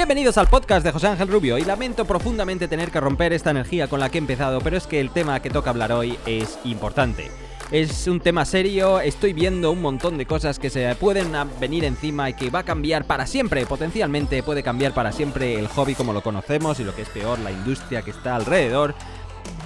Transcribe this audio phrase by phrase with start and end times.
[0.00, 3.86] Bienvenidos al podcast de José Ángel Rubio y lamento profundamente tener que romper esta energía
[3.86, 6.58] con la que he empezado, pero es que el tema que toca hablar hoy es
[6.64, 7.30] importante.
[7.70, 12.30] Es un tema serio, estoy viendo un montón de cosas que se pueden venir encima
[12.30, 16.14] y que va a cambiar para siempre, potencialmente puede cambiar para siempre el hobby como
[16.14, 18.94] lo conocemos y lo que es peor, la industria que está alrededor.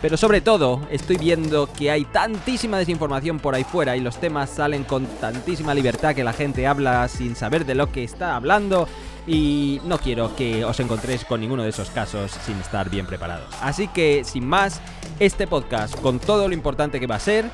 [0.02, 4.50] Pero sobre todo, estoy viendo que hay tantísima desinformación por ahí fuera y los temas
[4.50, 8.88] salen con tantísima libertad que la gente habla sin saber de lo que está hablando
[9.26, 13.54] y no quiero que os encontréis con ninguno de esos casos sin estar bien preparados.
[13.60, 14.80] Así que, sin más,
[15.18, 17.50] este podcast, con todo lo importante que va a ser,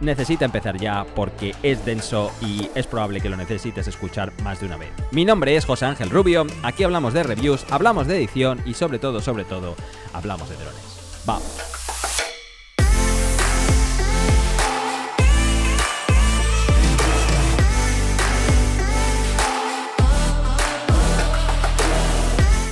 [0.00, 4.66] necesita empezar ya porque es denso y es probable que lo necesites escuchar más de
[4.66, 4.90] una vez.
[5.10, 8.98] Mi nombre es José Ángel Rubio, aquí hablamos de reviews, hablamos de edición y sobre
[8.98, 9.76] todo, sobre todo,
[10.12, 11.22] hablamos de drones.
[11.26, 11.79] Vamos.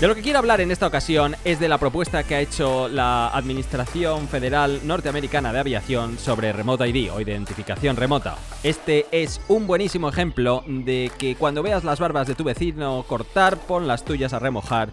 [0.01, 2.87] De lo que quiero hablar en esta ocasión es de la propuesta que ha hecho
[2.87, 8.39] la Administración Federal Norteamericana de Aviación sobre Remote ID o identificación remota.
[8.63, 13.57] Este es un buenísimo ejemplo de que cuando veas las barbas de tu vecino cortar,
[13.59, 14.91] pon las tuyas a remojar.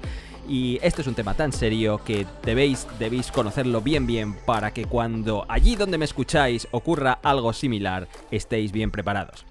[0.49, 4.85] Y este es un tema tan serio que debéis, debéis conocerlo bien bien para que
[4.85, 9.45] cuando allí donde me escucháis ocurra algo similar estéis bien preparados.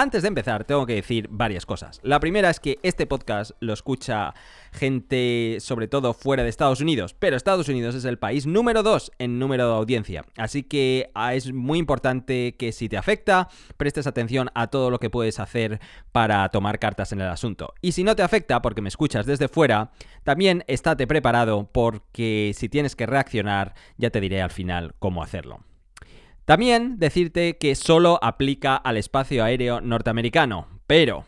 [0.00, 1.98] Antes de empezar, tengo que decir varias cosas.
[2.04, 4.32] La primera es que este podcast lo escucha
[4.70, 9.10] gente sobre todo fuera de Estados Unidos, pero Estados Unidos es el país número 2
[9.18, 10.24] en número de audiencia.
[10.36, 15.00] Así que ah, es muy importante que si te afecta, prestes atención a todo lo
[15.00, 15.80] que puedes hacer
[16.12, 17.74] para tomar cartas en el asunto.
[17.82, 19.90] Y si no te afecta, porque me escuchas desde fuera,
[20.22, 25.64] también estate preparado porque si tienes que reaccionar, ya te diré al final cómo hacerlo.
[26.48, 31.26] También decirte que solo aplica al espacio aéreo norteamericano, pero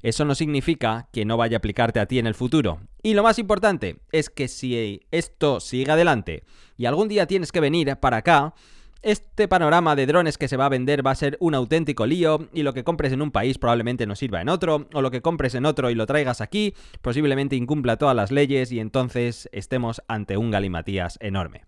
[0.00, 2.80] eso no significa que no vaya a aplicarte a ti en el futuro.
[3.02, 6.44] Y lo más importante es que si esto sigue adelante
[6.78, 8.54] y algún día tienes que venir para acá,
[9.02, 12.48] este panorama de drones que se va a vender va a ser un auténtico lío
[12.54, 15.20] y lo que compres en un país probablemente no sirva en otro, o lo que
[15.20, 16.72] compres en otro y lo traigas aquí
[17.02, 21.66] posiblemente incumpla todas las leyes y entonces estemos ante un galimatías enorme.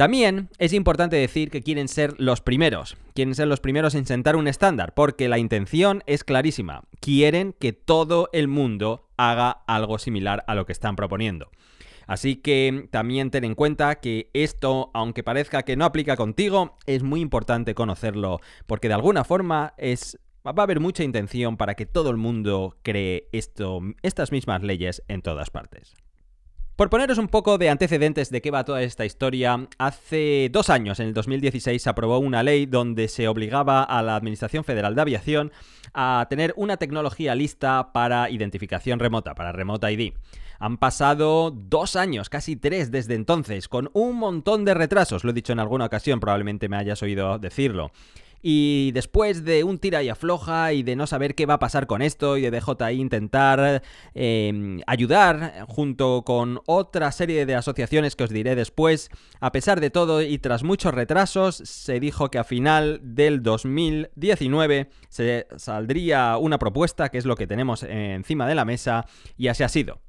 [0.00, 4.34] También es importante decir que quieren ser los primeros, quieren ser los primeros en sentar
[4.34, 10.42] un estándar, porque la intención es clarísima, quieren que todo el mundo haga algo similar
[10.46, 11.50] a lo que están proponiendo.
[12.06, 17.02] Así que también ten en cuenta que esto, aunque parezca que no aplica contigo, es
[17.02, 19.74] muy importante conocerlo, porque de alguna forma
[20.46, 25.20] va a haber mucha intención para que todo el mundo cree estas mismas leyes en
[25.20, 25.94] todas partes.
[26.80, 30.98] Por poneros un poco de antecedentes de qué va toda esta historia, hace dos años,
[30.98, 35.02] en el 2016, se aprobó una ley donde se obligaba a la Administración Federal de
[35.02, 35.52] Aviación
[35.92, 40.14] a tener una tecnología lista para identificación remota, para Remote ID.
[40.58, 45.34] Han pasado dos años, casi tres desde entonces, con un montón de retrasos, lo he
[45.34, 47.92] dicho en alguna ocasión, probablemente me hayas oído decirlo.
[48.42, 51.86] Y después de un tira y afloja y de no saber qué va a pasar
[51.86, 53.82] con esto y de DJI intentar
[54.14, 59.90] em, ayudar junto con otra serie de asociaciones que os diré después, a pesar de
[59.90, 66.58] todo y tras muchos retrasos, se dijo que a final del 2019 se saldría una
[66.58, 69.06] propuesta, que es lo que tenemos encima de la mesa,
[69.36, 70.00] y así ha sido.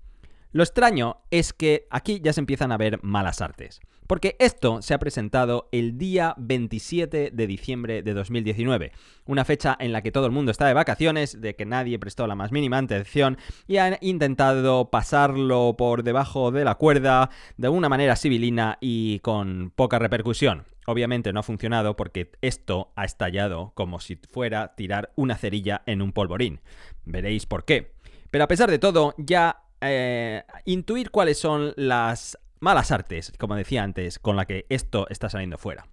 [0.53, 4.93] Lo extraño es que aquí ya se empiezan a ver malas artes, porque esto se
[4.93, 8.91] ha presentado el día 27 de diciembre de 2019,
[9.27, 12.27] una fecha en la que todo el mundo está de vacaciones, de que nadie prestó
[12.27, 17.87] la más mínima atención y han intentado pasarlo por debajo de la cuerda de una
[17.87, 20.65] manera civilina y con poca repercusión.
[20.85, 26.01] Obviamente no ha funcionado porque esto ha estallado como si fuera tirar una cerilla en
[26.01, 26.59] un polvorín.
[27.05, 27.93] Veréis por qué.
[28.31, 33.83] Pero a pesar de todo, ya eh, intuir cuáles son las malas artes, como decía
[33.83, 35.85] antes, con la que esto está saliendo fuera.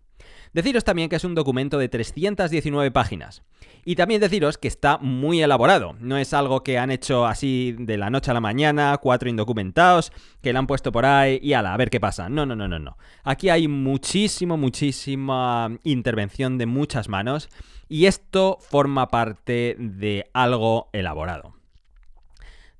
[0.53, 3.43] Deciros también que es un documento de 319 páginas.
[3.85, 5.95] Y también deciros que está muy elaborado.
[6.01, 10.13] No es algo que han hecho así de la noche a la mañana, cuatro indocumentados,
[10.43, 12.29] que le han puesto por ahí y ala, a ver qué pasa.
[12.29, 12.97] No, no, no, no, no.
[13.25, 17.49] Aquí hay muchísimo, muchísima intervención de muchas manos.
[17.89, 21.58] Y esto forma parte de algo elaborado.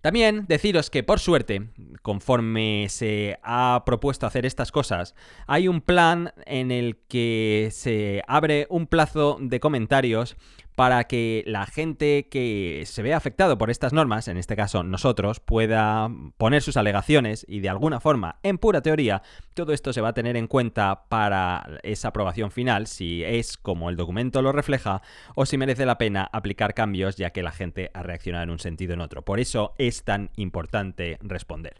[0.09, 1.69] También deciros que por suerte,
[2.01, 5.15] conforme se ha propuesto hacer estas cosas,
[5.47, 10.39] hay un plan en el que se abre un plazo de comentarios
[10.79, 15.41] para que la gente que se vea afectado por estas normas, en este caso nosotros,
[15.41, 19.23] pueda poner sus alegaciones y de alguna forma, en pura teoría,
[19.55, 23.91] todo esto se va a tener en cuenta para esa aprobación final, si es como
[23.91, 25.03] el documento lo refleja
[25.35, 28.61] o si merece la pena aplicar cambios ya que la gente ha reaccionado en un
[28.61, 29.23] sentido o en otro.
[29.23, 31.75] Por eso es tan importante responder.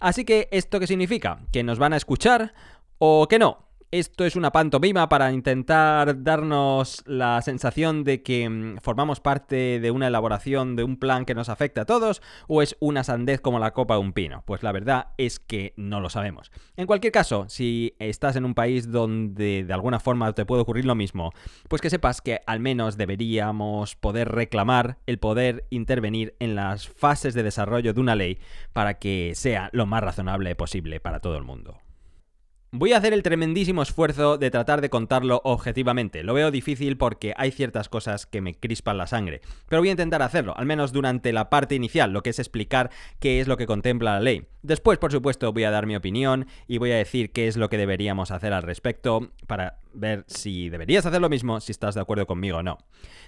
[0.00, 1.38] Así que, ¿esto qué significa?
[1.52, 2.52] ¿Que nos van a escuchar
[2.98, 3.63] o que no?
[3.98, 9.90] Esto es una pantomima para intentar darnos la sensación de que mm, formamos parte de
[9.92, 13.60] una elaboración de un plan que nos afecta a todos o es una sandez como
[13.60, 14.42] la copa de un pino?
[14.46, 16.50] Pues la verdad es que no lo sabemos.
[16.76, 20.86] En cualquier caso, si estás en un país donde de alguna forma te puede ocurrir
[20.86, 21.32] lo mismo,
[21.68, 27.32] pues que sepas que al menos deberíamos poder reclamar el poder intervenir en las fases
[27.32, 28.40] de desarrollo de una ley
[28.72, 31.83] para que sea lo más razonable posible para todo el mundo.
[32.76, 36.24] Voy a hacer el tremendísimo esfuerzo de tratar de contarlo objetivamente.
[36.24, 39.42] Lo veo difícil porque hay ciertas cosas que me crispan la sangre.
[39.68, 42.90] Pero voy a intentar hacerlo, al menos durante la parte inicial, lo que es explicar
[43.20, 44.48] qué es lo que contempla la ley.
[44.62, 47.68] Después, por supuesto, voy a dar mi opinión y voy a decir qué es lo
[47.68, 52.00] que deberíamos hacer al respecto para ver si deberías hacer lo mismo, si estás de
[52.00, 52.78] acuerdo conmigo o no.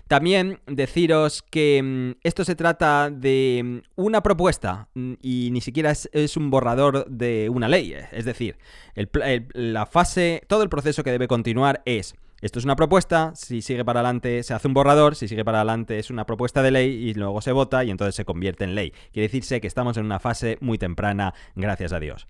[0.09, 5.91] También deciros que mm, esto se trata de mm, una propuesta mm, y ni siquiera
[5.91, 7.95] es, un borrador de una ley.
[8.13, 8.59] Es decir,
[9.55, 12.15] la fase, todo el proceso que debe continuar es...
[12.43, 15.61] Esto es una propuesta, si sigue para adelante se hace un borrador, si sigue para
[15.61, 18.75] adelante es una propuesta de ley y luego se vota y entonces se convierte en
[18.75, 18.93] ley.
[19.11, 22.27] Quiere decirse que estamos en una fase muy temprana, gracias a Dios.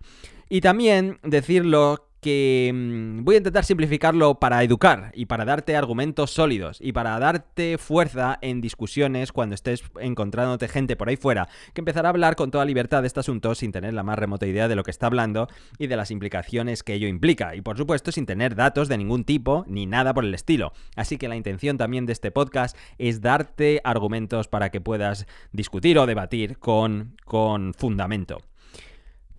[0.49, 6.33] Y también decirlo que mm, voy a intentar simplificarlo para educar y para darte argumentos
[6.33, 11.83] sólidos y para darte fuerza en discusiones cuando estés encontrándote gente por ahí fuera que
[11.83, 14.67] empezará a hablar con toda libertad de este asunto sin tener la más remota idea
[14.67, 15.47] de lo que está hablando
[15.79, 19.23] y de las implicaciones que ello implica y por supuesto sin tener datos de ningún
[19.23, 20.73] tipo ni nada por el estilo.
[20.97, 25.97] Así que la intención también de este podcast es darte argumentos para que puedas discutir
[25.97, 28.39] o debatir con, con fundamento.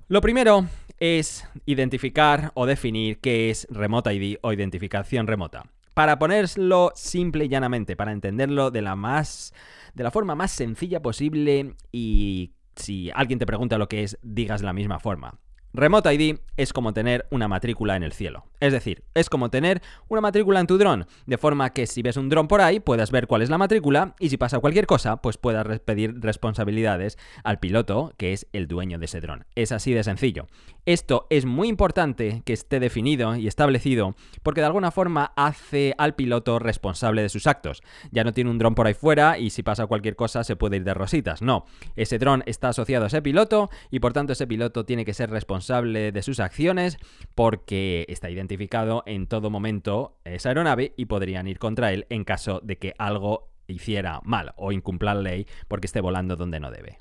[0.09, 0.65] Lo primero
[0.99, 5.65] es identificar o definir qué es Remote ID o identificación remota.
[5.93, 9.53] Para ponerlo simple y llanamente, para entenderlo de la más
[9.95, 14.61] de la forma más sencilla posible y si alguien te pregunta lo que es, digas
[14.61, 15.39] de la misma forma.
[15.73, 18.45] Remote ID es como tener una matrícula en el cielo.
[18.59, 22.17] Es decir, es como tener una matrícula en tu dron, de forma que si ves
[22.17, 25.17] un dron por ahí puedas ver cuál es la matrícula y si pasa cualquier cosa,
[25.17, 29.45] pues puedas pedir responsabilidades al piloto, que es el dueño de ese dron.
[29.53, 30.47] Es así de sencillo.
[30.85, 36.15] Esto es muy importante que esté definido y establecido porque de alguna forma hace al
[36.15, 37.83] piloto responsable de sus actos.
[38.11, 40.77] Ya no tiene un dron por ahí fuera y si pasa cualquier cosa se puede
[40.77, 41.43] ir de rositas.
[41.43, 41.65] No,
[41.95, 45.29] ese dron está asociado a ese piloto y por tanto ese piloto tiene que ser
[45.29, 46.97] responsable de sus acciones
[47.35, 52.59] porque está identificado en todo momento esa aeronave y podrían ir contra él en caso
[52.63, 56.97] de que algo hiciera mal o incumpla la ley porque esté volando donde no debe.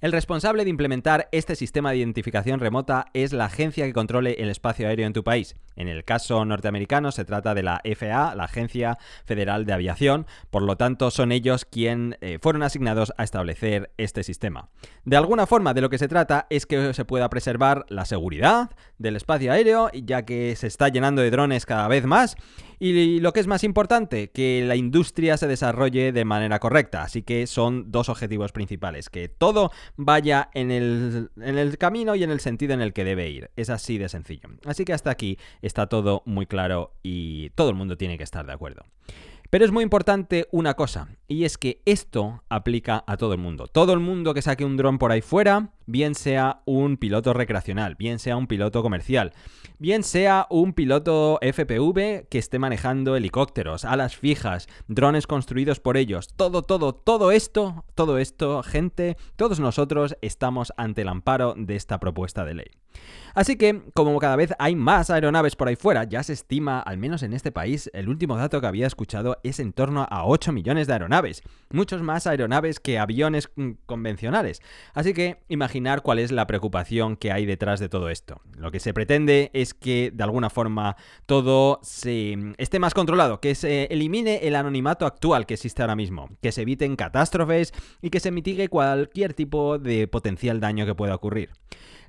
[0.00, 4.50] El responsable de implementar este sistema de identificación remota es la agencia que controle el
[4.50, 5.56] espacio aéreo en tu país.
[5.76, 10.62] En el caso norteamericano se trata de la FAA, la Agencia Federal de Aviación, por
[10.62, 14.68] lo tanto son ellos quienes eh, fueron asignados a establecer este sistema.
[15.04, 18.70] De alguna forma de lo que se trata es que se pueda preservar la seguridad
[18.98, 22.36] del espacio aéreo, ya que se está llenando de drones cada vez más,
[22.78, 27.02] y lo que es más importante, que la industria se desarrolle de manera correcta.
[27.02, 32.22] Así que son dos objetivos principales, que todo vaya en el, en el camino y
[32.22, 33.50] en el sentido en el que debe ir.
[33.56, 34.48] Es así de sencillo.
[34.64, 38.46] Así que hasta aquí está todo muy claro y todo el mundo tiene que estar
[38.46, 38.84] de acuerdo.
[39.50, 43.66] Pero es muy importante una cosa, y es que esto aplica a todo el mundo.
[43.66, 47.94] Todo el mundo que saque un dron por ahí fuera, bien sea un piloto recreacional,
[47.96, 49.32] bien sea un piloto comercial,
[49.78, 56.28] bien sea un piloto FPV que esté manejando helicópteros, alas fijas, drones construidos por ellos,
[56.36, 62.00] todo, todo, todo esto, todo esto, gente, todos nosotros estamos ante el amparo de esta
[62.00, 62.70] propuesta de ley.
[63.34, 66.96] Así que, como cada vez hay más aeronaves por ahí fuera, ya se estima, al
[66.96, 70.52] menos en este país, el último dato que había escuchado es en torno a 8
[70.52, 71.15] millones de aeronaves.
[71.70, 74.60] Muchos más aeronaves que aviones mm, convencionales.
[74.94, 78.40] Así que, imaginar cuál es la preocupación que hay detrás de todo esto.
[78.56, 80.96] Lo que se pretende es que, de alguna forma,
[81.26, 85.96] todo se mm, esté más controlado, que se elimine el anonimato actual que existe ahora
[85.96, 90.94] mismo, que se eviten catástrofes y que se mitigue cualquier tipo de potencial daño que
[90.94, 91.50] pueda ocurrir.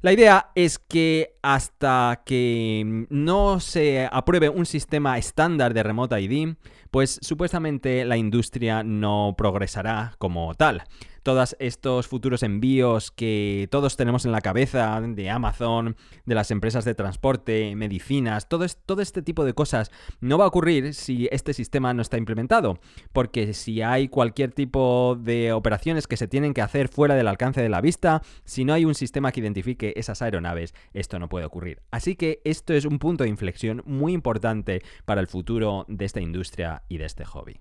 [0.02, 6.56] La idea es que hasta que no se apruebe un sistema estándar de Remote ID,
[6.98, 10.82] pues supuestamente la industria no progresará como tal.
[11.28, 16.86] Todos estos futuros envíos que todos tenemos en la cabeza de Amazon, de las empresas
[16.86, 19.92] de transporte, medicinas, todo, todo este tipo de cosas
[20.22, 22.80] no va a ocurrir si este sistema no está implementado,
[23.12, 27.62] porque si hay cualquier tipo de operaciones que se tienen que hacer fuera del alcance
[27.62, 31.46] de la vista, si no hay un sistema que identifique esas aeronaves, esto no puede
[31.46, 31.82] ocurrir.
[31.92, 36.22] Así que esto es un punto de inflexión muy importante para el futuro de esta
[36.22, 37.60] industria y de este hobby.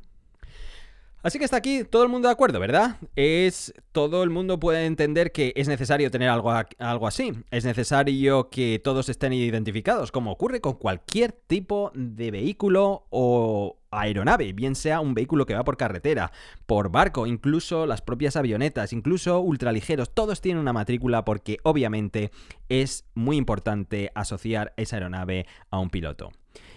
[1.27, 2.99] Así que está aquí todo el mundo de acuerdo, ¿verdad?
[3.17, 7.33] Es todo el mundo puede entender que es necesario tener algo, algo así.
[7.51, 14.53] Es necesario que todos estén identificados, como ocurre con cualquier tipo de vehículo o aeronave,
[14.53, 16.31] bien sea un vehículo que va por carretera,
[16.65, 22.31] por barco, incluso las propias avionetas, incluso ultraligeros, todos tienen una matrícula porque obviamente
[22.69, 26.31] es muy importante asociar esa aeronave a un piloto.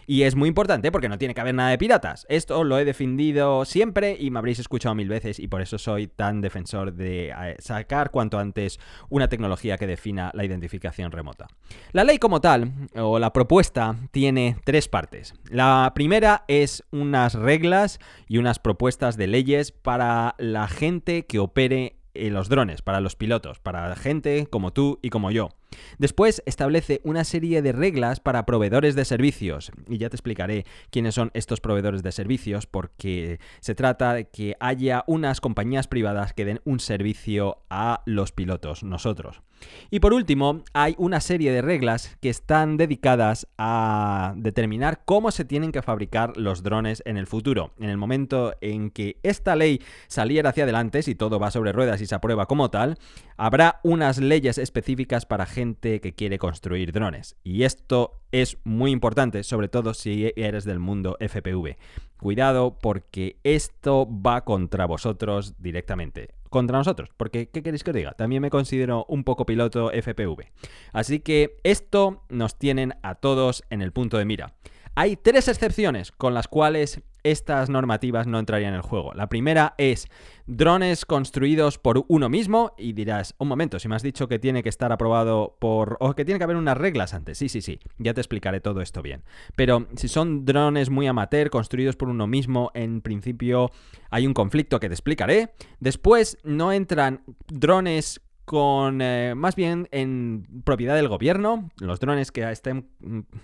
[0.07, 2.25] Y es muy importante porque no tiene que haber nada de piratas.
[2.29, 6.07] Esto lo he defendido siempre y me habréis escuchado mil veces y por eso soy
[6.07, 11.47] tan defensor de eh, sacar cuanto antes una tecnología que defina la identificación remota.
[11.91, 15.35] La ley como tal, o la propuesta, tiene tres partes.
[15.49, 21.97] La primera es unas reglas y unas propuestas de leyes para la gente que opere
[22.13, 25.49] en los drones, para los pilotos, para gente como tú y como yo.
[25.97, 31.15] Después establece una serie de reglas para proveedores de servicios, y ya te explicaré quiénes
[31.15, 36.45] son estos proveedores de servicios, porque se trata de que haya unas compañías privadas que
[36.45, 39.41] den un servicio a los pilotos, nosotros.
[39.89, 45.45] Y por último, hay una serie de reglas que están dedicadas a determinar cómo se
[45.45, 47.73] tienen que fabricar los drones en el futuro.
[47.79, 52.01] En el momento en que esta ley saliera hacia adelante, si todo va sobre ruedas
[52.01, 52.97] y se aprueba como tal,
[53.37, 57.35] habrá unas leyes específicas para gente que quiere construir drones.
[57.43, 61.75] Y esto es muy importante, sobre todo si eres del mundo FPV.
[62.15, 66.29] Cuidado porque esto va contra vosotros directamente.
[66.49, 68.13] Contra nosotros, porque ¿qué queréis que os diga?
[68.13, 70.49] También me considero un poco piloto FPV.
[70.93, 74.55] Así que esto nos tienen a todos en el punto de mira.
[74.95, 79.13] Hay tres excepciones con las cuales estas normativas no entrarían en el juego.
[79.13, 80.07] La primera es
[80.47, 84.63] drones construidos por uno mismo y dirás, un momento, si me has dicho que tiene
[84.63, 85.97] que estar aprobado por...
[85.99, 87.37] o que tiene que haber unas reglas antes.
[87.37, 89.23] Sí, sí, sí, ya te explicaré todo esto bien.
[89.55, 93.71] Pero si son drones muy amateur, construidos por uno mismo, en principio
[94.09, 95.53] hay un conflicto que te explicaré.
[95.79, 102.49] Después no entran drones con eh, más bien en propiedad del gobierno, los drones que
[102.49, 102.89] estén,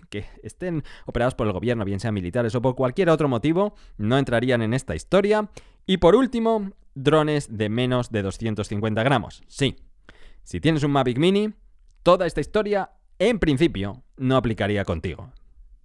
[0.09, 4.17] que estén operados por el gobierno, bien sean militares o por cualquier otro motivo, no
[4.17, 5.51] entrarían en esta historia.
[5.85, 9.43] Y por último, drones de menos de 250 gramos.
[9.45, 9.75] Sí,
[10.41, 11.53] si tienes un Mavic Mini,
[12.01, 15.31] toda esta historia, en principio, no aplicaría contigo.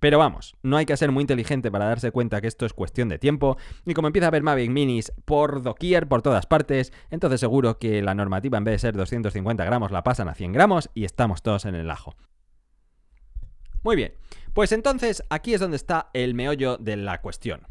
[0.01, 3.11] Pero vamos, no hay que ser muy inteligente para darse cuenta que esto es cuestión
[3.11, 7.39] de tiempo, y como empieza a haber Mavic Minis por doquier, por todas partes, entonces
[7.39, 10.91] seguro que la normativa en vez de ser 250 gramos la pasan a 100 gramos
[10.95, 12.17] y estamos todos en el ajo.
[13.83, 14.15] Muy bien,
[14.55, 17.67] pues entonces aquí es donde está el meollo de la cuestión.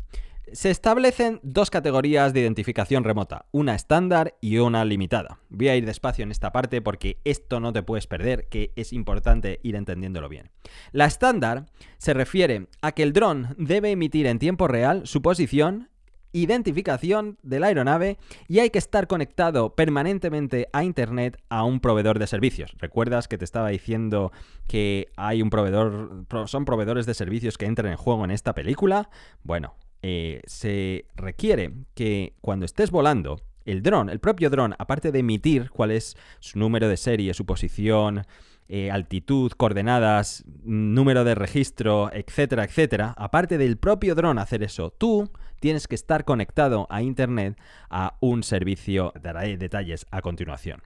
[0.54, 5.40] Se establecen dos categorías de identificación remota, una estándar y una limitada.
[5.50, 8.94] Voy a ir despacio en esta parte porque esto no te puedes perder, que es
[8.94, 10.50] importante ir entendiéndolo bien.
[10.92, 11.66] La estándar
[11.98, 15.90] se refiere a que el dron debe emitir en tiempo real su posición,
[16.32, 22.20] identificación de la aeronave y hay que estar conectado permanentemente a Internet a un proveedor
[22.20, 22.76] de servicios.
[22.78, 24.32] ¿Recuerdas que te estaba diciendo
[24.68, 29.10] que hay un proveedor, son proveedores de servicios que entran en juego en esta película?
[29.44, 35.20] Bueno, eh, se requiere que cuando estés volando, el dron, el propio dron, aparte de
[35.20, 38.26] emitir cuál es su número de serie, su posición,
[38.68, 45.32] eh, altitud, coordenadas, número de registro, etcétera, etcétera, aparte del propio dron hacer eso, tú
[45.60, 50.84] tienes que estar conectado a Internet a un servicio, daré detalles a continuación.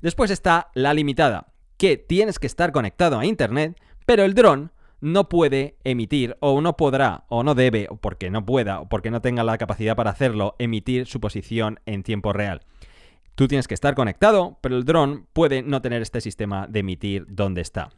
[0.00, 4.72] Después está la limitada, que tienes que estar conectado a Internet, pero el dron
[5.06, 9.20] no puede emitir o no podrá o no debe, porque no pueda o porque no
[9.20, 12.62] tenga la capacidad para hacerlo, emitir su posición en tiempo real.
[13.36, 17.24] Tú tienes que estar conectado, pero el dron puede no tener este sistema de emitir
[17.28, 17.90] dónde está.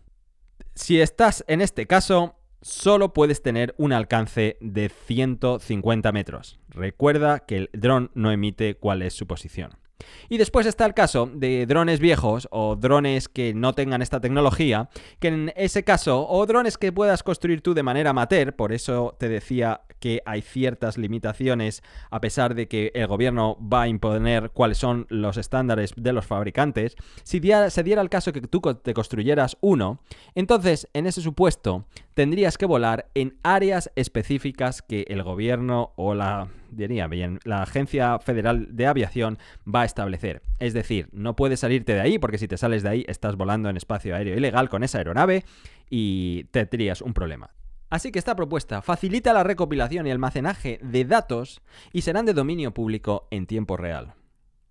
[0.74, 6.60] Si estás en este caso, solo puedes tener un alcance de 150 metros.
[6.68, 9.78] Recuerda que el dron no emite cuál es su posición.
[10.28, 14.88] Y después está el caso de drones viejos o drones que no tengan esta tecnología,
[15.18, 19.16] que en ese caso, o drones que puedas construir tú de manera amateur, por eso
[19.18, 24.50] te decía que hay ciertas limitaciones a pesar de que el gobierno va a imponer
[24.50, 28.94] cuáles son los estándares de los fabricantes, si se diera el caso que tú te
[28.94, 30.00] construyeras uno,
[30.34, 31.86] entonces en ese supuesto
[32.18, 38.18] tendrías que volar en áreas específicas que el gobierno o la, diría bien, la Agencia
[38.18, 39.38] Federal de Aviación
[39.72, 40.42] va a establecer.
[40.58, 43.68] Es decir, no puedes salirte de ahí porque si te sales de ahí estás volando
[43.68, 45.44] en espacio aéreo ilegal con esa aeronave
[45.90, 47.50] y tendrías un problema.
[47.88, 52.74] Así que esta propuesta facilita la recopilación y almacenaje de datos y serán de dominio
[52.74, 54.14] público en tiempo real.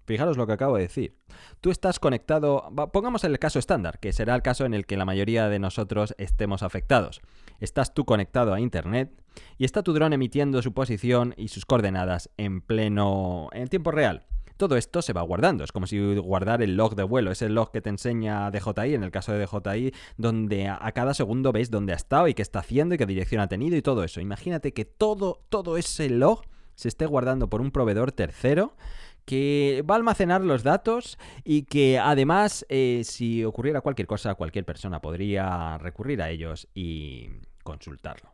[0.08, 1.18] Fijaros lo que acabo de decir.
[1.60, 5.04] Tú estás conectado, pongamos el caso estándar, que será el caso en el que la
[5.04, 7.20] mayoría de nosotros estemos afectados.
[7.60, 9.12] Estás tú conectado a Internet
[9.58, 14.24] y está tu dron emitiendo su posición y sus coordenadas en pleno, en tiempo real.
[14.56, 17.72] Todo esto se va guardando, es como si guardar el log de vuelo, ese log
[17.72, 21.92] que te enseña DJI, en el caso de DJI, donde a cada segundo ves dónde
[21.92, 24.22] ha estado y qué está haciendo y qué dirección ha tenido y todo eso.
[24.22, 26.44] Imagínate que todo, todo ese log
[26.76, 28.76] se esté guardando por un proveedor tercero
[29.28, 34.64] que va a almacenar los datos y que además eh, si ocurriera cualquier cosa cualquier
[34.64, 37.28] persona podría recurrir a ellos y
[37.62, 38.32] consultarlo.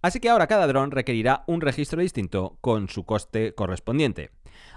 [0.00, 4.30] Así que ahora cada dron requerirá un registro distinto con su coste correspondiente.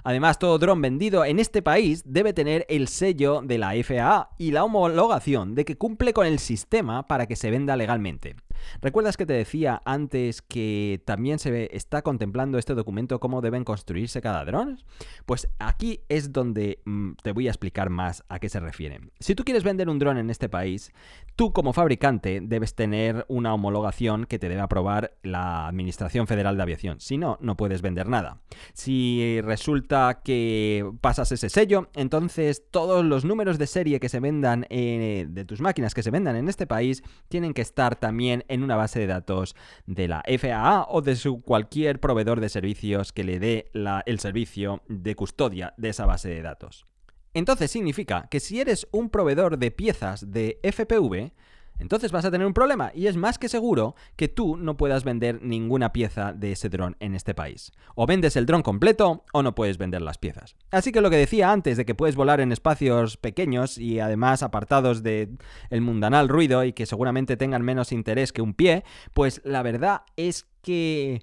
[0.04, 4.52] Además, todo dron vendido en este país debe tener el sello de la FAA y
[4.52, 8.36] la homologación de que cumple con el sistema para que se venda legalmente.
[8.82, 14.22] ¿Recuerdas que te decía antes que también se está contemplando este documento cómo deben construirse
[14.22, 14.80] cada dron?
[15.26, 19.00] Pues aquí es donde mm, te voy a explicar más a qué se refiere.
[19.20, 20.92] Si tú quieres vender un dron en este país,
[21.36, 26.64] tú como fabricante debes tener una homologación que te debe aprobar la Administración Federal de
[26.64, 27.00] Aviación.
[27.00, 28.42] Si no, no puedes vender nada.
[28.74, 34.66] Si resulta que pasas ese sello, entonces todos los números de serie que se vendan
[34.70, 38.64] eh, de tus máquinas que se vendan en este país tienen que estar también en
[38.64, 43.24] una base de datos de la FAA o de su cualquier proveedor de servicios que
[43.24, 43.72] le dé
[44.06, 46.86] el servicio de custodia de esa base de datos.
[47.34, 51.34] Entonces significa que si eres un proveedor de piezas de FPV,
[51.80, 55.04] entonces vas a tener un problema y es más que seguro que tú no puedas
[55.04, 57.72] vender ninguna pieza de ese dron en este país.
[57.96, 60.56] O vendes el dron completo o no puedes vender las piezas.
[60.72, 64.44] Así que lo que decía antes de que puedes volar en espacios pequeños y además
[64.44, 65.38] apartados del
[65.70, 70.02] el mundanal ruido y que seguramente tengan menos interés que un pie, pues la verdad
[70.16, 71.22] es que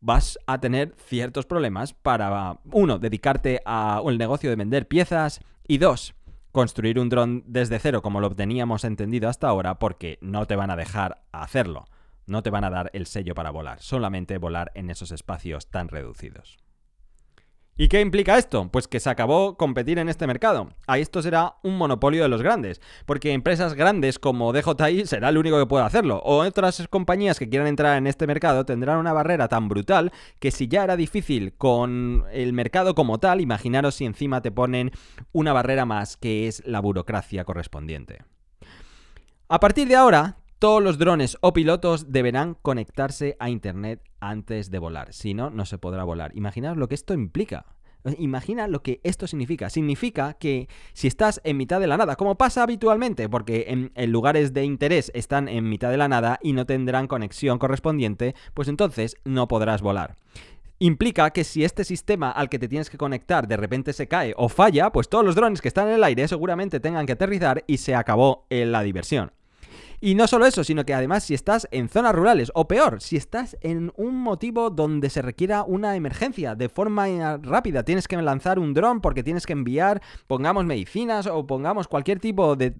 [0.00, 6.14] vas a tener ciertos problemas para, uno, dedicarte al negocio de vender piezas y dos,
[6.52, 10.70] construir un dron desde cero como lo teníamos entendido hasta ahora porque no te van
[10.70, 11.86] a dejar hacerlo.
[12.26, 15.88] No te van a dar el sello para volar, solamente volar en esos espacios tan
[15.88, 16.58] reducidos.
[17.80, 18.68] ¿Y qué implica esto?
[18.70, 20.68] Pues que se acabó competir en este mercado.
[20.86, 25.38] A esto será un monopolio de los grandes, porque empresas grandes como DJI será el
[25.38, 29.14] único que pueda hacerlo, o otras compañías que quieran entrar en este mercado tendrán una
[29.14, 34.04] barrera tan brutal que si ya era difícil con el mercado como tal, imaginaros si
[34.04, 34.90] encima te ponen
[35.32, 38.18] una barrera más que es la burocracia correspondiente.
[39.48, 44.78] A partir de ahora, todos los drones o pilotos deberán conectarse a Internet antes de
[44.78, 46.32] volar, si no, no se podrá volar.
[46.36, 47.64] Imaginaos lo que esto implica.
[48.18, 49.70] Imagina lo que esto significa.
[49.70, 54.52] Significa que si estás en mitad de la nada, como pasa habitualmente, porque en, lugares
[54.52, 59.16] de interés están en mitad de la nada y no tendrán conexión correspondiente, pues entonces
[59.24, 60.16] no podrás volar.
[60.78, 64.34] Implica que si este sistema al que te tienes que conectar de repente se cae
[64.36, 67.64] o falla, pues todos los drones que están en el aire seguramente tengan que aterrizar
[67.66, 69.32] y se acabó la diversión.
[70.02, 73.18] Y no solo eso, sino que además si estás en zonas rurales, o peor, si
[73.18, 78.58] estás en un motivo donde se requiera una emergencia de forma rápida, tienes que lanzar
[78.58, 82.74] un dron porque tienes que enviar, pongamos medicinas o pongamos cualquier tipo de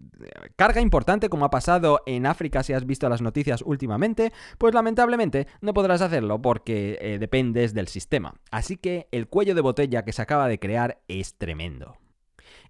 [0.57, 5.47] carga importante como ha pasado en África si has visto las noticias últimamente, pues lamentablemente
[5.61, 8.35] no podrás hacerlo porque eh, dependes del sistema.
[8.51, 11.97] Así que el cuello de botella que se acaba de crear es tremendo.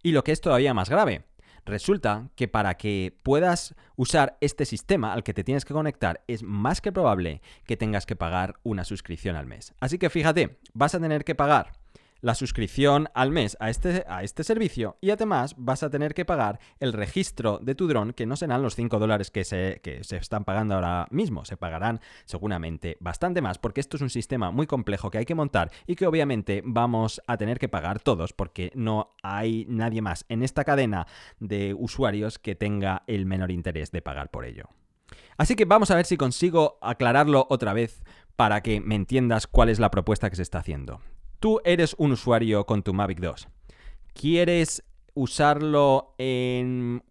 [0.03, 1.25] Y lo que es todavía más grave,
[1.71, 6.43] Resulta que para que puedas usar este sistema al que te tienes que conectar es
[6.43, 9.73] más que probable que tengas que pagar una suscripción al mes.
[9.79, 11.80] Así que fíjate, vas a tener que pagar
[12.21, 16.25] la suscripción al mes a este, a este servicio y además vas a tener que
[16.25, 20.05] pagar el registro de tu dron, que no serán los 5 dólares que se, que
[20.05, 24.51] se están pagando ahora mismo, se pagarán seguramente bastante más porque esto es un sistema
[24.51, 28.33] muy complejo que hay que montar y que obviamente vamos a tener que pagar todos
[28.33, 31.07] porque no hay nadie más en esta cadena
[31.39, 34.69] de usuarios que tenga el menor interés de pagar por ello.
[35.37, 38.03] Así que vamos a ver si consigo aclararlo otra vez
[38.37, 41.01] para que me entiendas cuál es la propuesta que se está haciendo.
[41.41, 43.49] Tú eres un usuario con tu Mavic 2.
[44.13, 47.03] ¿Quieres usarlo en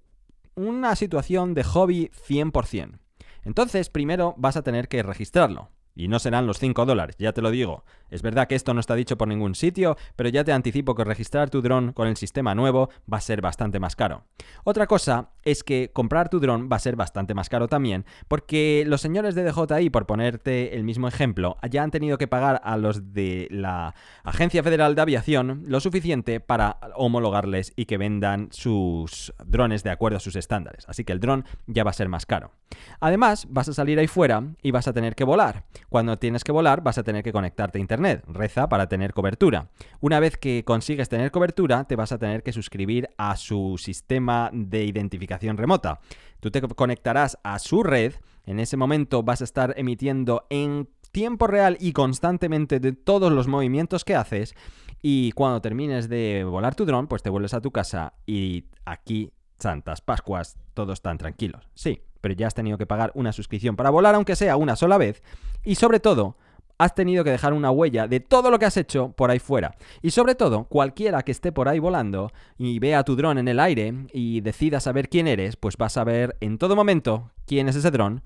[0.53, 2.99] una situación de hobby 100%?
[3.43, 5.69] Entonces, primero vas a tener que registrarlo.
[5.95, 7.83] Y no serán los 5 dólares, ya te lo digo.
[8.09, 11.03] Es verdad que esto no está dicho por ningún sitio, pero ya te anticipo que
[11.03, 14.23] registrar tu dron con el sistema nuevo va a ser bastante más caro.
[14.63, 18.83] Otra cosa es que comprar tu dron va a ser bastante más caro también, porque
[18.87, 22.77] los señores de DJI, por ponerte el mismo ejemplo, ya han tenido que pagar a
[22.77, 29.33] los de la Agencia Federal de Aviación lo suficiente para homologarles y que vendan sus
[29.45, 30.85] drones de acuerdo a sus estándares.
[30.87, 32.51] Así que el dron ya va a ser más caro.
[32.99, 35.65] Además, vas a salir ahí fuera y vas a tener que volar.
[35.89, 39.69] Cuando tienes que volar, vas a tener que conectarte a Internet Reza para tener cobertura.
[40.01, 44.51] Una vez que consigues tener cobertura, te vas a tener que suscribir a su sistema
[44.53, 45.99] de identificación remota.
[46.39, 48.13] Tú te conectarás a su red.
[48.45, 53.47] En ese momento vas a estar emitiendo en tiempo real y constantemente de todos los
[53.47, 54.53] movimientos que haces.
[55.01, 59.31] Y cuando termines de volar tu dron, pues te vuelves a tu casa y aquí,
[59.57, 61.67] Santas Pascuas, todos están tranquilos.
[61.73, 64.97] Sí, pero ya has tenido que pagar una suscripción para volar, aunque sea una sola
[64.97, 65.23] vez.
[65.63, 66.37] Y sobre todo,
[66.79, 69.75] has tenido que dejar una huella de todo lo que has hecho por ahí fuera.
[70.01, 73.59] Y sobre todo, cualquiera que esté por ahí volando y vea tu dron en el
[73.59, 77.75] aire y decida saber quién eres, pues va a saber en todo momento quién es
[77.75, 78.23] ese dron,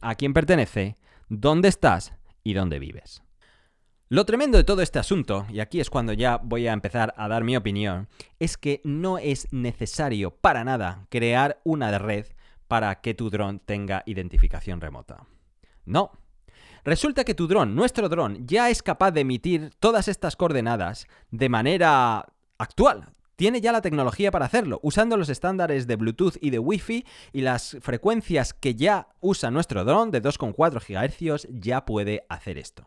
[0.00, 0.96] a quién pertenece,
[1.28, 3.22] dónde estás y dónde vives.
[4.08, 7.28] Lo tremendo de todo este asunto, y aquí es cuando ya voy a empezar a
[7.28, 8.08] dar mi opinión,
[8.40, 12.26] es que no es necesario para nada crear una red
[12.70, 15.26] para que tu dron tenga identificación remota.
[15.84, 16.12] No,
[16.84, 21.50] Resulta que tu dron, nuestro dron, ya es capaz de emitir todas estas coordenadas de
[21.50, 23.12] manera actual.
[23.36, 27.40] Tiene ya la tecnología para hacerlo, usando los estándares de Bluetooth y de Wi-Fi y
[27.42, 32.86] las frecuencias que ya usa nuestro dron de 2,4 GHz ya puede hacer esto.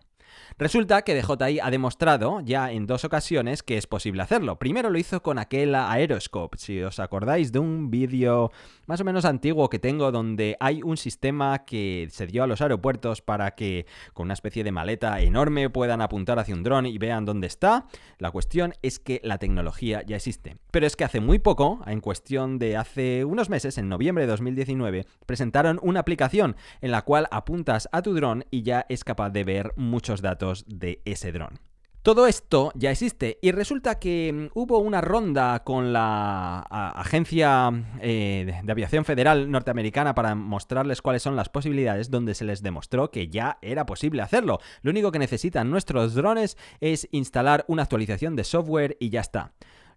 [0.57, 4.59] Resulta que DJI ha demostrado ya en dos ocasiones que es posible hacerlo.
[4.59, 8.51] Primero lo hizo con aquel Aeroscope, si os acordáis de un vídeo
[8.85, 12.61] más o menos antiguo que tengo donde hay un sistema que se dio a los
[12.61, 16.97] aeropuertos para que con una especie de maleta enorme puedan apuntar hacia un dron y
[16.97, 17.85] vean dónde está.
[18.17, 20.57] La cuestión es que la tecnología ya existe.
[20.71, 24.31] Pero es que hace muy poco, en cuestión de hace unos meses, en noviembre de
[24.31, 29.29] 2019, presentaron una aplicación en la cual apuntas a tu dron y ya es capaz
[29.29, 31.59] de ver muchos datos de ese dron.
[32.03, 38.59] Todo esto ya existe y resulta que mm, hubo una ronda con la Agencia eh,
[38.61, 43.29] de Aviación Federal norteamericana para mostrarles cuáles son las posibilidades donde se les demostró que
[43.29, 44.59] ya era posible hacerlo.
[44.81, 49.53] Lo único que necesitan nuestros drones es instalar una actualización de software y ya está.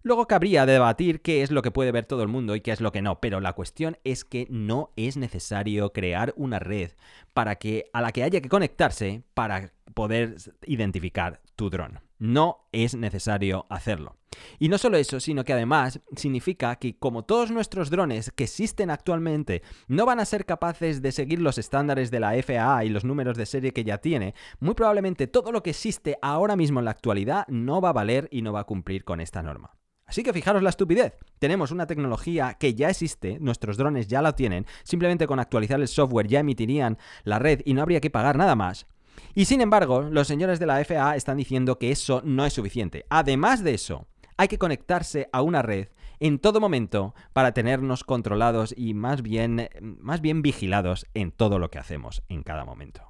[0.07, 2.81] Luego cabría debatir qué es lo que puede ver todo el mundo y qué es
[2.81, 6.93] lo que no, pero la cuestión es que no es necesario crear una red
[7.35, 11.99] para que a la que haya que conectarse para poder identificar tu dron.
[12.21, 14.15] No es necesario hacerlo.
[14.61, 18.91] Y no solo eso, sino que además significa que como todos nuestros drones que existen
[18.91, 23.05] actualmente no van a ser capaces de seguir los estándares de la FAA y los
[23.05, 26.85] números de serie que ya tiene, muy probablemente todo lo que existe ahora mismo en
[26.85, 29.76] la actualidad no va a valer y no va a cumplir con esta norma.
[30.07, 31.15] Así que fijaros la estupidez.
[31.39, 35.89] Tenemos una tecnología que ya existe, nuestros drones ya la tienen, simplemente con actualizar el
[35.89, 38.87] software ya emitirían la red y no habría que pagar nada más.
[39.35, 43.05] Y sin embargo, los señores de la FAA están diciendo que eso no es suficiente.
[43.11, 45.89] Además de eso, hay que conectarse a una red
[46.21, 51.71] en todo momento para tenernos controlados y más bien, más bien vigilados en todo lo
[51.71, 53.03] que hacemos en cada momento.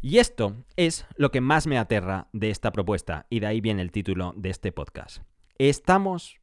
[0.00, 3.82] Y esto es lo que más me aterra de esta propuesta, y de ahí viene
[3.82, 5.22] el título de este podcast.
[5.60, 6.40] Estamos,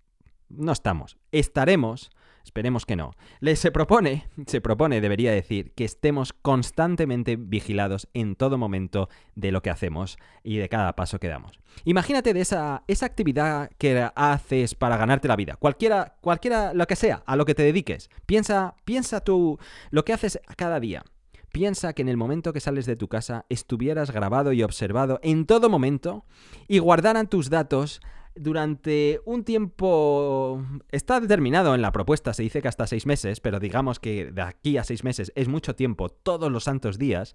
[0.47, 2.12] no estamos, estaremos,
[2.43, 3.15] esperemos que no.
[3.56, 9.63] se propone, se propone, debería decir, que estemos constantemente vigilados en todo momento de lo
[9.63, 11.60] que hacemos y de cada paso que damos.
[11.84, 16.95] Imagínate de esa, esa actividad que haces para ganarte la vida, cualquiera, cualquiera, lo que
[16.95, 18.12] sea, a lo que te dediques.
[18.27, 19.58] Piensa, piensa tú
[19.89, 21.03] lo que haces cada día.
[21.51, 25.47] Piensa que en el momento que sales de tu casa estuvieras grabado y observado en
[25.47, 26.23] todo momento
[26.67, 27.99] y guardaran tus datos
[28.39, 30.63] durante un tiempo...
[30.91, 34.41] Está determinado en la propuesta, se dice que hasta seis meses, pero digamos que de
[34.41, 37.34] aquí a seis meses es mucho tiempo, todos los santos días,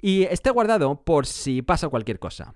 [0.00, 2.54] y esté guardado por si pasa cualquier cosa.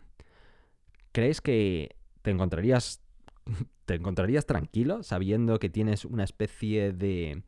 [1.12, 3.00] ¿Crees que te encontrarías...
[3.86, 7.42] te encontrarías tranquilo sabiendo que tienes una especie de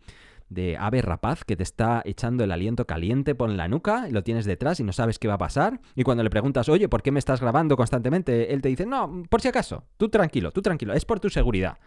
[0.50, 4.44] de ave rapaz que te está echando el aliento caliente por la nuca lo tienes
[4.44, 5.80] detrás y no sabes qué va a pasar.
[5.94, 8.52] Y cuando le preguntas, oye, ¿por qué me estás grabando constantemente?
[8.52, 11.78] Él te dice, no, por si acaso, tú tranquilo, tú tranquilo, es por tu seguridad.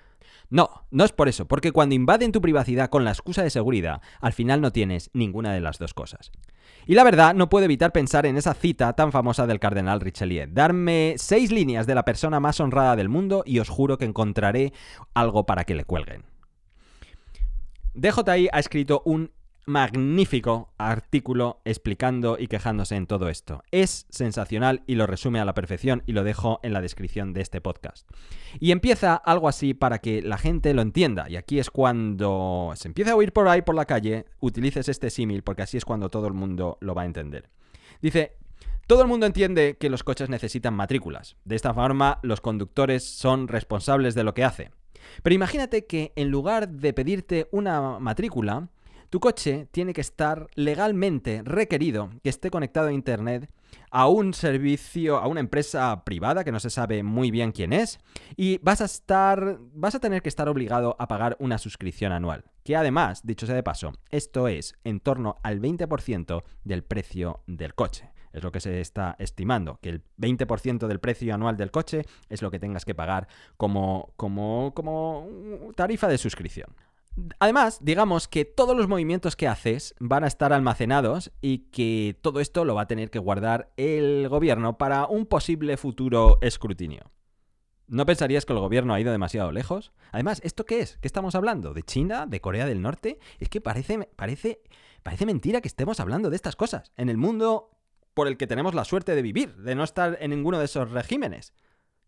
[0.49, 4.01] No, no es por eso, porque cuando invaden tu privacidad con la excusa de seguridad,
[4.21, 6.31] al final no tienes ninguna de las dos cosas.
[6.85, 10.47] Y la verdad, no puedo evitar pensar en esa cita tan famosa del cardenal Richelieu.
[10.49, 14.73] Darme seis líneas de la persona más honrada del mundo y os juro que encontraré
[15.13, 16.32] algo para que le cuelguen.
[17.93, 19.31] DJI ha escrito un
[19.65, 23.63] magnífico artículo explicando y quejándose en todo esto.
[23.71, 27.41] Es sensacional y lo resume a la perfección y lo dejo en la descripción de
[27.41, 28.09] este podcast.
[28.59, 31.29] Y empieza algo así para que la gente lo entienda.
[31.29, 35.09] Y aquí es cuando se empieza a oír por ahí por la calle, utilices este
[35.09, 37.49] símil porque así es cuando todo el mundo lo va a entender.
[38.01, 38.37] Dice,
[38.87, 41.37] todo el mundo entiende que los coches necesitan matrículas.
[41.45, 44.71] De esta forma, los conductores son responsables de lo que hace.
[45.21, 48.69] Pero imagínate que en lugar de pedirte una matrícula,
[49.09, 53.49] tu coche tiene que estar legalmente requerido que esté conectado a Internet
[53.91, 57.99] a un servicio, a una empresa privada que no se sabe muy bien quién es,
[58.35, 62.45] y vas a estar, vas a tener que estar obligado a pagar una suscripción anual.
[62.63, 67.75] Que además, dicho sea de paso, esto es en torno al 20% del precio del
[67.75, 68.12] coche.
[68.33, 72.41] Es lo que se está estimando, que el 20% del precio anual del coche es
[72.41, 75.27] lo que tengas que pagar como, como, como
[75.75, 76.75] tarifa de suscripción.
[77.39, 82.39] Además, digamos que todos los movimientos que haces van a estar almacenados y que todo
[82.39, 87.11] esto lo va a tener que guardar el gobierno para un posible futuro escrutinio.
[87.87, 89.91] ¿No pensarías que el gobierno ha ido demasiado lejos?
[90.11, 90.97] Además, ¿esto qué es?
[90.97, 91.73] ¿Qué estamos hablando?
[91.73, 92.25] ¿De China?
[92.25, 93.19] ¿De Corea del Norte?
[93.39, 94.61] Es que parece, parece,
[95.03, 97.72] parece mentira que estemos hablando de estas cosas en el mundo
[98.13, 100.91] por el que tenemos la suerte de vivir, de no estar en ninguno de esos
[100.91, 101.53] regímenes.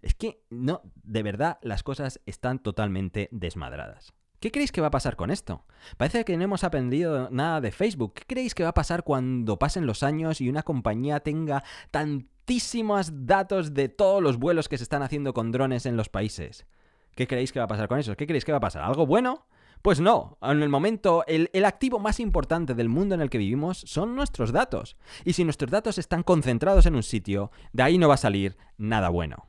[0.01, 4.13] Es que no, de verdad, las cosas están totalmente desmadradas.
[4.39, 5.65] ¿Qué creéis que va a pasar con esto?
[5.97, 8.13] Parece que no hemos aprendido nada de Facebook.
[8.13, 13.25] ¿Qué creéis que va a pasar cuando pasen los años y una compañía tenga tantísimos
[13.25, 16.67] datos de todos los vuelos que se están haciendo con drones en los países?
[17.15, 18.15] ¿Qué creéis que va a pasar con eso?
[18.15, 18.83] ¿Qué creéis que va a pasar?
[18.83, 19.47] ¿Algo bueno?
[19.85, 23.83] Pues no, en el momento el, activo más importante del mundo en el que vivimos
[23.85, 24.97] son nuestros datos.
[25.25, 28.57] Y si nuestros datos están concentrados en un sitio, de ahí no va a salir
[28.79, 29.45] nada bueno.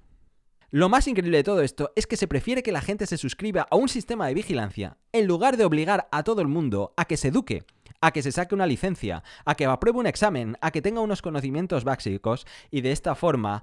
[0.69, 3.67] Lo más increíble de todo esto es que se prefiere que la gente se suscriba
[3.71, 7.17] a un sistema de vigilancia en lugar de obligar a todo el mundo a que
[7.17, 7.65] se eduque
[8.01, 11.23] a que se saque una licencia, a que apruebe un examen, a que tenga unos
[11.23, 13.63] conocimientos básicos y de esta forma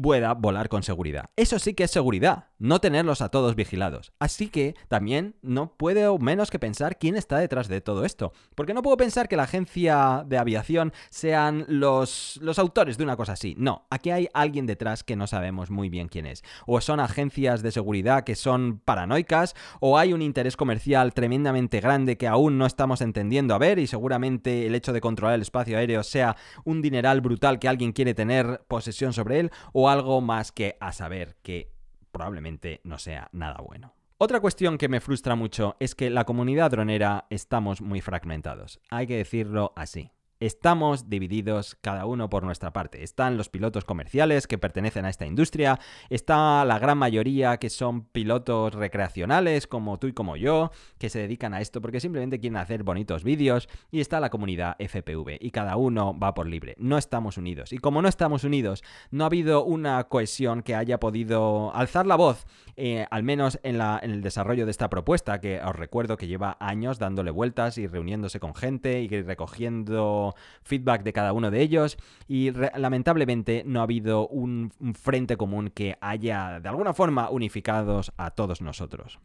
[0.00, 1.30] pueda volar con seguridad.
[1.36, 4.12] Eso sí que es seguridad, no tenerlos a todos vigilados.
[4.18, 8.32] Así que también no puedo menos que pensar quién está detrás de todo esto.
[8.54, 13.16] Porque no puedo pensar que la agencia de aviación sean los, los autores de una
[13.16, 13.54] cosa así.
[13.58, 16.42] No, aquí hay alguien detrás que no sabemos muy bien quién es.
[16.66, 22.16] O son agencias de seguridad que son paranoicas, o hay un interés comercial tremendamente grande
[22.16, 23.54] que aún no estamos entendiendo.
[23.54, 27.58] A ver, y seguramente el hecho de controlar el espacio aéreo sea un dineral brutal
[27.58, 31.72] que alguien quiere tener posesión sobre él o algo más que a saber que
[32.10, 33.94] probablemente no sea nada bueno.
[34.16, 38.80] Otra cuestión que me frustra mucho es que la comunidad dronera estamos muy fragmentados.
[38.90, 40.10] Hay que decirlo así.
[40.40, 43.02] Estamos divididos cada uno por nuestra parte.
[43.02, 48.04] Están los pilotos comerciales que pertenecen a esta industria, está la gran mayoría que son
[48.04, 52.56] pilotos recreacionales como tú y como yo, que se dedican a esto porque simplemente quieren
[52.56, 56.76] hacer bonitos vídeos, y está la comunidad FPV, y cada uno va por libre.
[56.78, 57.72] No estamos unidos.
[57.72, 62.14] Y como no estamos unidos, no ha habido una cohesión que haya podido alzar la
[62.14, 62.46] voz,
[62.76, 66.28] eh, al menos en, la, en el desarrollo de esta propuesta, que os recuerdo que
[66.28, 70.27] lleva años dándole vueltas y reuniéndose con gente y recogiendo
[70.62, 75.96] feedback de cada uno de ellos y lamentablemente no ha habido un, frente común que
[76.00, 79.18] haya de alguna forma unificados a todos nosotros.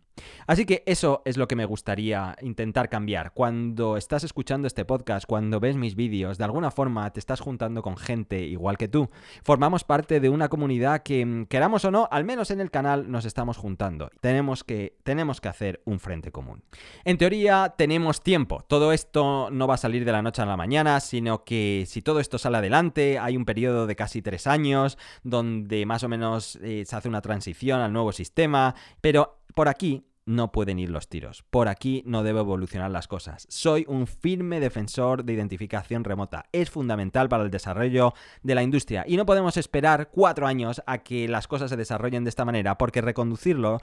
[0.46, 3.34] Así que eso es lo que me gustaría intentar cambiar.
[3.34, 7.82] Cuando estás escuchando este podcast, cuando ves mis vídeos, de alguna forma te estás juntando
[7.82, 9.10] con gente igual que tú.
[9.44, 13.26] Formamos parte de una comunidad que, queramos o no, al menos en el canal nos
[13.26, 14.10] estamos juntando.
[14.22, 16.64] Tenemos que, tenemos que hacer un frente común.
[17.04, 18.64] En teoría tenemos tiempo.
[18.68, 22.02] Todo esto no va a salir de la noche a la mañana sino que si
[22.02, 26.58] todo esto sale adelante, hay un periodo de casi tres años donde más o menos
[26.62, 31.08] eh, se hace una transición al nuevo sistema, pero por aquí no pueden ir los
[31.08, 31.44] tiros.
[31.50, 33.46] Por aquí no debo evolucionar las cosas.
[33.50, 36.46] Soy un firme defensor de identificación remota.
[36.52, 41.00] Es fundamental para el desarrollo de la industria y no podemos esperar cuatro años a
[41.00, 43.80] que las cosas se desarrollen de esta manera porque reconducirlo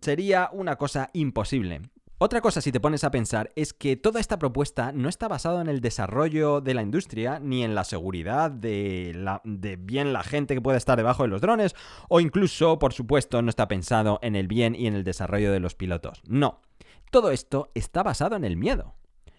[0.00, 1.82] sería una cosa imposible.
[2.18, 5.60] Otra cosa, si te pones a pensar, es que toda esta propuesta no está basada
[5.60, 10.22] en el desarrollo de la industria ni en la seguridad de, la, de bien la
[10.22, 11.74] gente que pueda estar debajo de los drones,
[12.08, 15.60] o incluso, por supuesto, no está pensado en el bien y en el desarrollo de
[15.60, 16.22] los pilotos.
[16.26, 16.62] No.
[17.10, 18.94] Todo esto está basado en el miedo.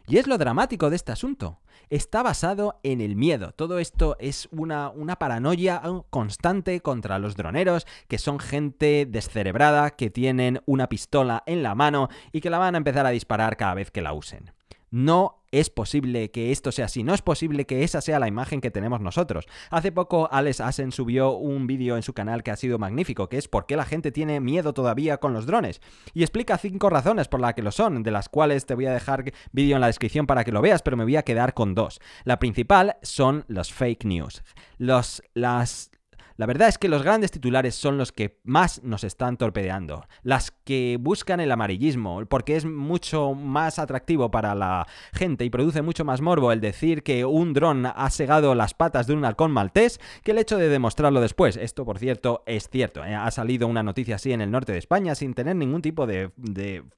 [0.05, 1.59] Y es lo dramático de este asunto.
[1.89, 3.53] Está basado en el miedo.
[3.53, 10.09] Todo esto es una, una, paranoia constante contra los droneros, que son gente descerebrada, que
[10.09, 13.73] tienen una pistola en la mano y que la van a empezar a disparar cada
[13.73, 14.51] vez que la usen.
[14.89, 18.61] No es posible que esto sea así, no es posible que esa sea la imagen
[18.61, 19.45] que tenemos nosotros.
[19.69, 23.37] Hace poco Alex Asen subió un vídeo en su canal que ha sido magnífico, que
[23.37, 25.81] es por qué la gente tiene miedo todavía con los drones.
[26.13, 28.93] Y explica cinco razones por las que lo son, de las cuales te voy a
[28.93, 31.75] dejar vídeo en la descripción para que lo veas, pero me voy a quedar con
[31.75, 31.99] dos.
[32.23, 34.43] La principal son los fake news.
[34.77, 35.91] Los, las,
[36.37, 40.51] la verdad es que los grandes titulares son los que más nos están torpedeando, las
[40.51, 46.05] que buscan el amarillismo, porque es mucho más atractivo para la gente y produce mucho
[46.05, 49.99] más morbo el decir que un dron ha segado las patas de un halcón maltés
[50.23, 51.57] que el hecho de demostrarlo después.
[51.57, 53.03] Esto, por cierto, es cierto.
[53.03, 53.15] ¿eh?
[53.15, 56.31] Ha salido una noticia así en el norte de España sin tener ningún tipo de,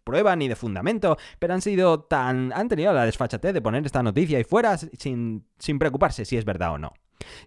[0.04, 2.52] prueba ni de fundamento, pero han sido tan...
[2.52, 5.45] han tenido la desfachatez de poner esta noticia y fuera sin
[5.80, 6.91] preocuparse si es verdad o no.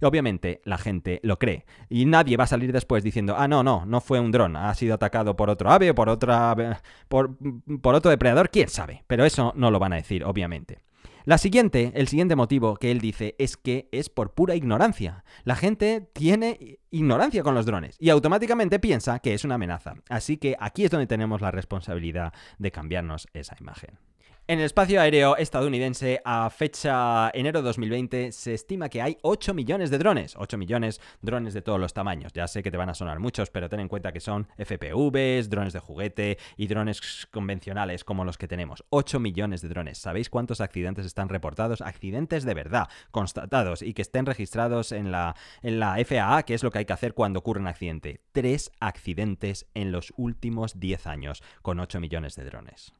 [0.00, 1.64] Y obviamente la gente lo cree.
[1.88, 4.74] Y nadie va a salir después diciendo, ah, no, no, no fue un dron, ha
[4.74, 7.36] sido atacado por otro ave o por, otra, por,
[7.80, 9.04] por otro depredador, quién sabe.
[9.06, 10.82] Pero eso no lo van a decir, obviamente.
[11.24, 15.24] La siguiente, el siguiente motivo que él dice es que es por pura ignorancia.
[15.44, 19.94] La gente tiene ignorancia con los drones y automáticamente piensa que es una amenaza.
[20.08, 23.98] Así que aquí es donde tenemos la responsabilidad de cambiarnos esa imagen.
[24.48, 29.88] En el espacio aéreo estadounidense, a fecha enero 2020, se estima que hay 8 millones
[29.88, 30.34] de drones.
[30.36, 32.32] 8 millones drones de todos los tamaños.
[32.32, 35.48] Ya sé que te van a sonar muchos, pero ten en cuenta que son FPVs,
[35.48, 38.84] drones de juguete y drones convencionales como los que tenemos.
[38.90, 39.98] 8 millones de drones.
[39.98, 41.80] ¿Sabéis cuántos accidentes están reportados?
[41.80, 46.64] Accidentes de verdad, constatados y que estén registrados en la, en la FAA, que es
[46.64, 48.20] lo que hay que hacer cuando ocurre un accidente.
[48.32, 52.92] Tres accidentes en los últimos 10 años con 8 millones de drones.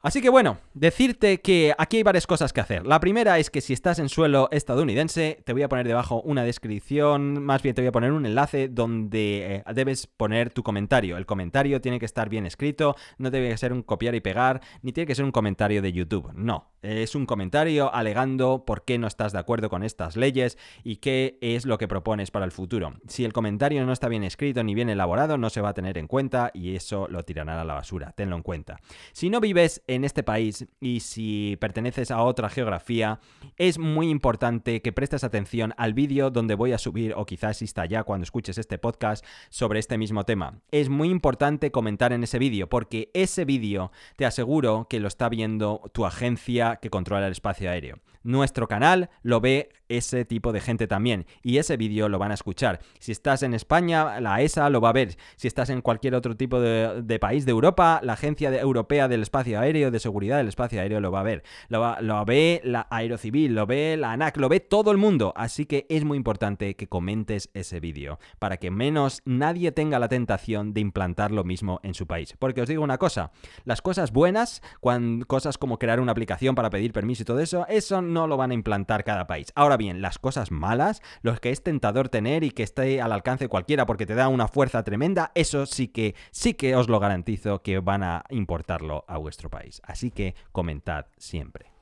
[0.00, 2.86] Así que bueno, decirte que aquí hay varias cosas que hacer.
[2.86, 6.44] La primera es que si estás en suelo estadounidense, te voy a poner debajo una
[6.44, 11.16] descripción, más bien te voy a poner un enlace donde eh, debes poner tu comentario.
[11.16, 14.92] El comentario tiene que estar bien escrito, no debe ser un copiar y pegar, ni
[14.92, 16.30] tiene que ser un comentario de YouTube.
[16.32, 20.96] No, es un comentario alegando por qué no estás de acuerdo con estas leyes y
[20.96, 22.94] qué es lo que propones para el futuro.
[23.08, 25.98] Si el comentario no está bien escrito ni bien elaborado, no se va a tener
[25.98, 28.12] en cuenta y eso lo tirarán a la basura.
[28.12, 28.78] Tenlo en cuenta.
[29.12, 33.18] Si no vives en este país y si perteneces a otra geografía,
[33.56, 37.86] es muy importante que prestes atención al vídeo donde voy a subir, o quizás exista
[37.86, 40.60] ya cuando escuches este podcast, sobre este mismo tema.
[40.70, 45.28] Es muy importante comentar en ese vídeo, porque ese vídeo te aseguro que lo está
[45.28, 47.98] viendo tu agencia que controla el espacio aéreo.
[48.22, 52.34] Nuestro canal lo ve ese tipo de gente también y ese vídeo lo van a
[52.34, 52.80] escuchar.
[52.98, 55.16] Si estás en España, la ESA lo va a ver.
[55.36, 59.58] Si estás en cualquier otro tipo de, país de Europa, la Agencia Europea del Espacio
[59.58, 61.42] Aéreo, de Seguridad del Espacio Aéreo lo va a ver.
[61.68, 65.32] Lo, lo ve la Aerocivil, lo ve la ANAC, lo ve todo el mundo.
[65.36, 70.08] Así que es muy importante que comentes ese vídeo para que menos nadie tenga la
[70.08, 72.34] tentación de implantar lo mismo en su país.
[72.38, 73.32] Porque os digo una cosa,
[73.64, 77.66] las cosas buenas, cuando, cosas como crear una aplicación para pedir permiso y todo eso,
[77.68, 79.52] eso no lo van a implantar cada país.
[79.54, 83.48] Ahora bien, las cosas malas, los que es tentador tener y que esté al alcance
[83.48, 87.62] cualquiera porque te da una fuerza tremenda, eso sí que sí que os lo garantizo
[87.62, 89.80] que van a importarlo a vuestro país.
[89.84, 91.77] Así que comentad siempre.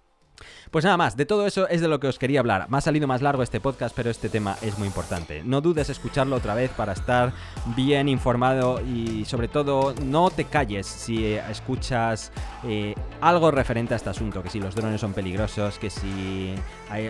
[0.70, 2.68] Pues nada más, de todo eso es de lo que os quería hablar.
[2.68, 5.42] Me ha salido más largo este podcast, pero este tema es muy importante.
[5.44, 7.33] No dudes escucharlo otra vez para estar
[7.77, 12.33] bien informado y sobre todo no te calles si escuchas
[12.64, 16.55] eh, algo referente a este asunto, que si los drones son peligrosos, que si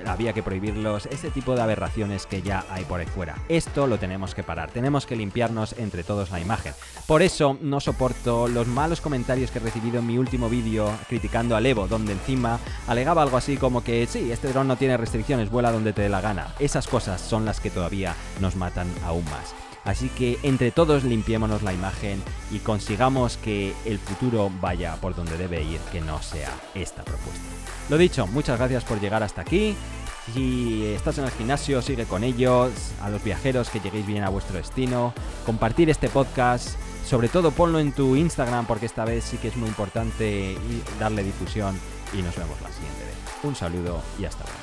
[0.06, 3.36] había que prohibirlos, ese tipo de aberraciones que ya hay por ahí fuera.
[3.48, 6.74] Esto lo tenemos que parar, tenemos que limpiarnos entre todos la imagen.
[7.06, 11.56] Por eso no soporto los malos comentarios que he recibido en mi último vídeo criticando
[11.56, 15.50] al Evo, donde encima alegaba algo así como que sí, este dron no tiene restricciones,
[15.50, 16.54] vuela donde te dé la gana.
[16.58, 19.54] Esas cosas son las que todavía nos matan aún más.
[19.84, 25.38] Así que entre todos limpiémonos la imagen y consigamos que el futuro vaya por donde
[25.38, 27.44] debe ir, que no sea esta propuesta.
[27.88, 29.76] Lo dicho, muchas gracias por llegar hasta aquí.
[30.34, 32.72] Si estás en el gimnasio, sigue con ellos.
[33.00, 35.14] A los viajeros que lleguéis bien a vuestro destino.
[35.44, 36.70] Compartir este podcast.
[37.08, 40.56] Sobre todo ponlo en tu Instagram porque esta vez sí que es muy importante
[40.98, 41.78] darle difusión.
[42.12, 43.05] Y nos vemos la siguiente.
[43.42, 44.58] Un saludo y hasta luego.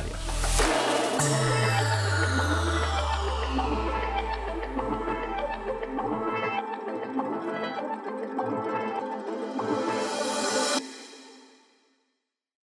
[0.00, 1.67] Adiós.